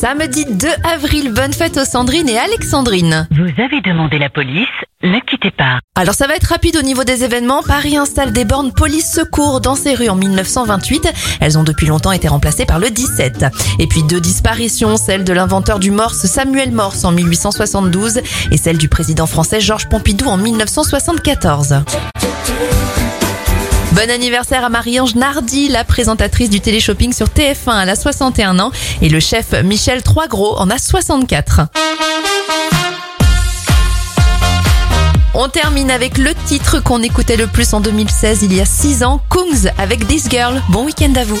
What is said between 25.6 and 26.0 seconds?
la